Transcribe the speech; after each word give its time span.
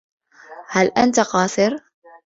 هل 0.69 0.87
أنت 0.97 1.19
قاصر؟ 1.19 1.77